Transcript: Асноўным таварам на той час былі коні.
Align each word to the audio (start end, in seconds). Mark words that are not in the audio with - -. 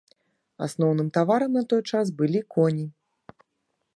Асноўным 0.67 1.11
таварам 1.17 1.51
на 1.59 1.63
той 1.73 1.81
час 1.93 2.05
былі 2.21 2.39
коні. 2.57 2.85